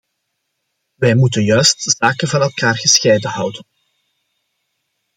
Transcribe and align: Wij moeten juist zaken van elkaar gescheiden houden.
Wij 0.95 1.15
moeten 1.15 1.43
juist 1.43 1.95
zaken 1.97 2.27
van 2.27 2.41
elkaar 2.41 2.77
gescheiden 2.77 3.29
houden. 3.29 3.65